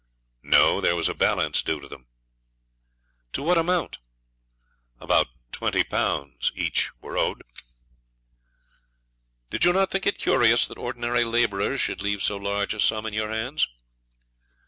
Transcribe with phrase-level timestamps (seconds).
[0.41, 2.07] 'No, there was a balance due to them.'
[3.33, 3.99] 'To what amount?'
[4.99, 7.41] 'About twenty pounds each was owing.'
[9.51, 13.05] 'Did you not think it curious that ordinary labourers should leave so large a sum
[13.05, 13.67] in your hands?'